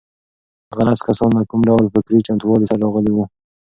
[0.71, 3.25] هغه لس کسان له کوم ډول فکري چمتووالي سره راغلي وو؟